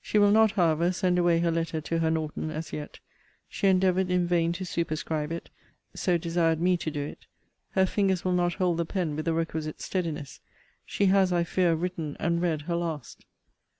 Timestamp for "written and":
11.76-12.42